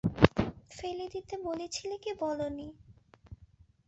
[0.71, 2.67] ফেলে দিতে বলেছিলে কি বল নি?